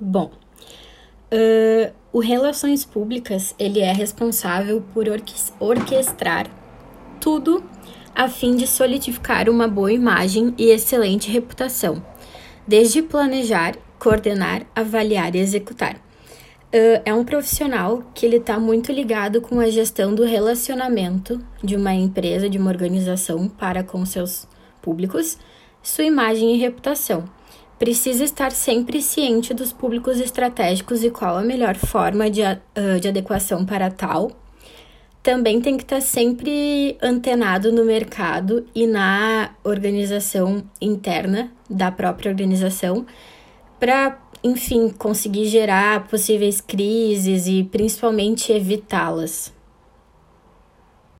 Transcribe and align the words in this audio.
Bom, 0.00 0.30
uh, 1.32 1.92
o 2.12 2.20
Relações 2.20 2.84
Públicas 2.84 3.52
ele 3.58 3.80
é 3.80 3.92
responsável 3.92 4.80
por 4.94 5.06
orquestrar 5.58 6.46
tudo 7.20 7.64
a 8.14 8.28
fim 8.28 8.54
de 8.54 8.64
solidificar 8.64 9.48
uma 9.48 9.66
boa 9.66 9.92
imagem 9.92 10.54
e 10.56 10.70
excelente 10.70 11.28
reputação, 11.28 12.00
desde 12.64 13.02
planejar, 13.02 13.74
coordenar, 13.98 14.64
avaliar 14.72 15.34
e 15.34 15.40
executar. 15.40 15.96
Uh, 15.96 17.02
é 17.04 17.12
um 17.12 17.24
profissional 17.24 18.04
que 18.14 18.24
ele 18.24 18.36
está 18.36 18.56
muito 18.56 18.92
ligado 18.92 19.40
com 19.40 19.58
a 19.58 19.68
gestão 19.68 20.14
do 20.14 20.24
relacionamento 20.24 21.44
de 21.64 21.74
uma 21.74 21.92
empresa, 21.92 22.48
de 22.48 22.56
uma 22.56 22.70
organização 22.70 23.48
para 23.48 23.82
com 23.82 24.06
seus 24.06 24.46
públicos, 24.80 25.38
sua 25.82 26.04
imagem 26.04 26.54
e 26.54 26.58
reputação. 26.58 27.24
Precisa 27.78 28.24
estar 28.24 28.50
sempre 28.50 29.00
ciente 29.00 29.54
dos 29.54 29.72
públicos 29.72 30.18
estratégicos 30.20 31.04
e 31.04 31.10
qual 31.10 31.36
a 31.38 31.42
melhor 31.42 31.76
forma 31.76 32.28
de, 32.28 32.42
uh, 32.42 33.00
de 33.00 33.08
adequação 33.08 33.64
para 33.64 33.90
tal. 33.90 34.32
Também 35.22 35.60
tem 35.60 35.76
que 35.76 35.82
estar 35.82 36.00
sempre 36.00 36.96
antenado 37.02 37.70
no 37.70 37.84
mercado 37.84 38.66
e 38.74 38.86
na 38.86 39.50
organização 39.62 40.64
interna 40.80 41.52
da 41.68 41.92
própria 41.92 42.30
organização 42.30 43.06
para 43.78 44.18
enfim, 44.42 44.88
conseguir 44.88 45.46
gerar 45.46 46.06
possíveis 46.08 46.60
crises 46.60 47.46
e 47.46 47.64
principalmente 47.64 48.52
evitá-las. 48.52 49.52